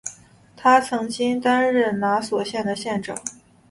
[0.57, 3.15] 他曾经担任拿索县的县长。